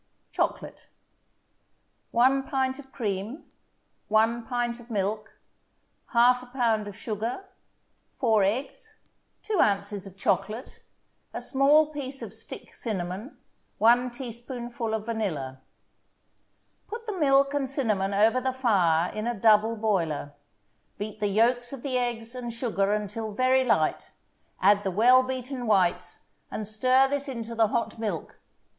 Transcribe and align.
CHOCOLATE 0.31 0.87
1 2.09 2.43
pint 2.47 2.79
of 2.79 2.91
cream 2.91 3.43
1 4.07 4.47
pint 4.47 4.79
of 4.79 4.89
milk 4.89 5.33
1/2 6.13 6.51
pound 6.53 6.87
of 6.87 6.95
sugar 6.97 7.45
4 8.19 8.43
eggs 8.43 8.97
2 9.43 9.59
ounces 9.59 10.07
of 10.07 10.17
chocolate 10.17 10.81
1 11.33 11.41
small 11.41 11.85
piece 11.93 12.23
of 12.23 12.33
stick 12.33 12.73
cinnamon 12.73 13.37
1 13.77 14.09
teaspoonful 14.09 14.95
of 14.95 15.05
vanilla 15.05 15.59
Put 16.87 17.05
the 17.05 17.13
milk 17.19 17.53
and 17.53 17.69
cinnamon 17.69 18.11
over 18.15 18.41
the 18.41 18.53
fire 18.53 19.11
in 19.13 19.27
a 19.27 19.39
double 19.39 19.75
boiler. 19.75 20.33
Beat 20.97 21.19
the 21.19 21.27
yolks 21.27 21.73
of 21.73 21.83
the 21.83 21.99
eggs 21.99 22.33
and 22.33 22.51
sugar 22.51 22.91
until 22.91 23.33
very 23.33 23.63
light, 23.63 24.09
add 24.63 24.83
the 24.83 24.89
well 24.89 25.21
beaten 25.21 25.67
whites, 25.67 26.29
and 26.49 26.67
stir 26.67 27.07
this 27.07 27.27
into 27.27 27.53
the 27.53 27.67
hot 27.67 27.99
milk. 27.99 28.39